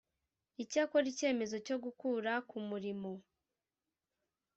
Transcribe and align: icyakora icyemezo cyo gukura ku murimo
icyakora 0.63 1.05
icyemezo 1.13 1.55
cyo 1.67 1.75
gukura 1.83 2.33
ku 2.49 2.57
murimo 2.67 3.11